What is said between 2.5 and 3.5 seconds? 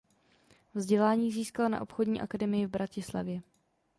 v Bratislavě.